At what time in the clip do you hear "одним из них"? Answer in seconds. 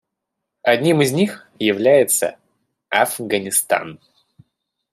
0.63-1.47